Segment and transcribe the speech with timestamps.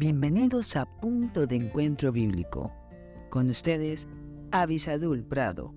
[0.00, 2.72] Bienvenidos a Punto de Encuentro Bíblico.
[3.28, 4.08] Con ustedes,
[4.50, 5.74] Avisadul Prado.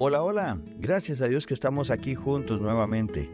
[0.00, 0.58] Hola, hola.
[0.78, 3.30] Gracias a Dios que estamos aquí juntos nuevamente.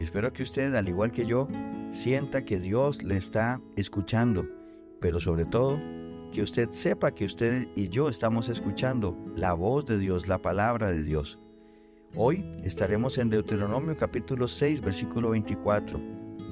[0.00, 1.46] Espero que usted, al igual que yo,
[1.92, 4.48] sienta que Dios le está escuchando,
[5.00, 5.78] pero sobre todo
[6.34, 10.90] que usted sepa que usted y yo estamos escuchando la voz de Dios, la palabra
[10.90, 11.38] de Dios.
[12.16, 16.00] Hoy estaremos en Deuteronomio capítulo 6, versículo 24,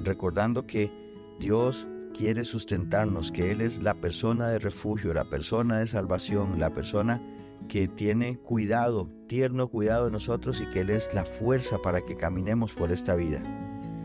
[0.05, 0.89] recordando que
[1.37, 1.85] Dios
[2.17, 7.21] quiere sustentarnos, que Él es la persona de refugio, la persona de salvación, la persona
[7.67, 12.15] que tiene cuidado, tierno cuidado de nosotros y que Él es la fuerza para que
[12.15, 13.43] caminemos por esta vida.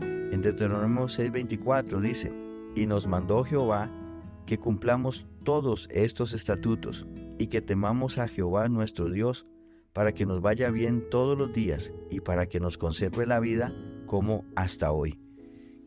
[0.01, 2.33] En Deuteronomio 6:24 dice,
[2.75, 3.89] y nos mandó Jehová
[4.49, 7.05] que cumplamos todos estos estatutos
[7.37, 9.45] y que temamos a Jehová nuestro Dios
[9.93, 13.71] para que nos vaya bien todos los días y para que nos conserve la vida
[14.07, 15.19] como hasta hoy.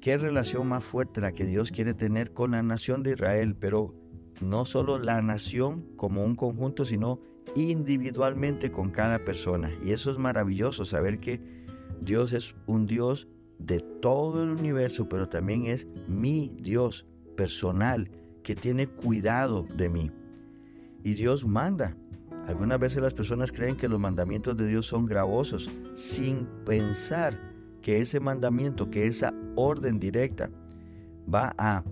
[0.01, 3.97] Qué relación más fuerte la que Dios quiere tener con la nación de Israel, pero
[4.41, 7.19] no solo la nación como un conjunto, sino
[7.57, 9.73] individualmente con cada persona.
[9.85, 11.41] Y eso es maravilloso, saber que
[12.01, 13.27] Dios es un Dios
[13.59, 18.09] de todo el universo, pero también es mi Dios personal
[18.43, 20.11] que tiene cuidado de mí.
[21.05, 21.97] Y Dios manda.
[22.47, 27.39] Algunas veces las personas creen que los mandamientos de Dios son gravosos, sin pensar
[27.83, 30.51] que ese mandamiento, que esa orden directa,
[31.33, 31.85] va a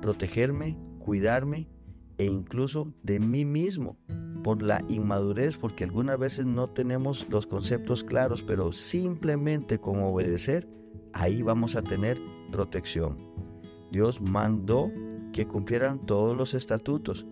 [0.00, 1.68] protegerme, cuidarme
[2.18, 3.96] e incluso de mí mismo
[4.42, 10.68] por la inmadurez, porque algunas veces no tenemos los conceptos claros, pero simplemente con obedecer,
[11.12, 12.18] ahí vamos a tener
[12.50, 13.18] protección.
[13.90, 14.90] Dios mandó
[15.38, 17.24] que cumplieran todos los estatutos.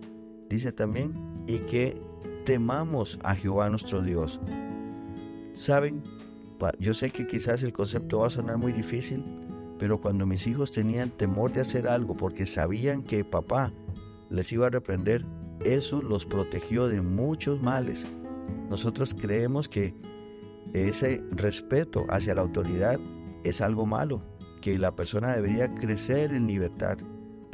[0.49, 1.13] Dice también,
[1.49, 2.01] y que
[2.45, 4.39] temamos a Jehová nuestro Dios.
[5.55, 6.05] Saben,
[6.79, 9.25] yo sé que quizás el concepto va a sonar muy difícil,
[9.81, 13.73] pero cuando mis hijos tenían temor de hacer algo porque sabían que papá
[14.31, 15.27] les iba a reprender,
[15.65, 18.07] eso los protegió de muchos males.
[18.71, 19.97] Nosotros creemos que
[20.75, 23.01] ese respeto hacia la autoridad
[23.43, 24.23] es algo malo,
[24.61, 26.99] que la persona debería crecer en libertad.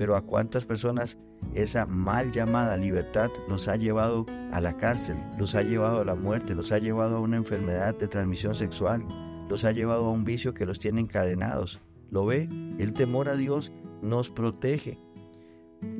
[0.02, 1.16] Pero a cuántas personas
[1.54, 6.16] esa mal llamada libertad los ha llevado a la cárcel, los ha llevado a la
[6.16, 9.06] muerte, los ha llevado a una enfermedad de transmisión sexual,
[9.48, 11.80] los ha llevado a un vicio que los tiene encadenados.
[12.10, 12.48] ¿Lo ve?
[12.80, 13.70] El temor a Dios
[14.02, 14.98] nos protege.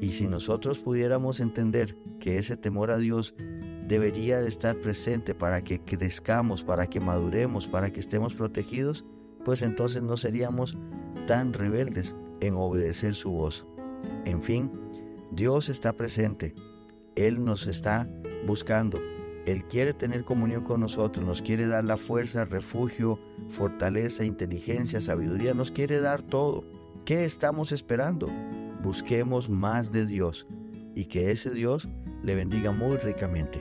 [0.00, 3.36] Y si nosotros pudiéramos entender que ese temor a Dios
[3.86, 9.04] debería de estar presente para que crezcamos, para que maduremos, para que estemos protegidos,
[9.44, 10.76] pues entonces no seríamos
[11.28, 13.64] tan rebeldes en obedecer su voz.
[14.24, 14.70] En fin,
[15.30, 16.54] Dios está presente,
[17.16, 18.08] Él nos está
[18.46, 18.98] buscando,
[19.46, 23.18] Él quiere tener comunión con nosotros, nos quiere dar la fuerza, refugio,
[23.48, 26.64] fortaleza, inteligencia, sabiduría, nos quiere dar todo.
[27.04, 28.28] ¿Qué estamos esperando?
[28.82, 30.46] Busquemos más de Dios
[30.94, 31.88] y que ese Dios
[32.22, 33.60] le bendiga muy ricamente.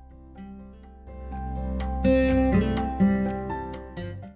[2.03, 2.50] Música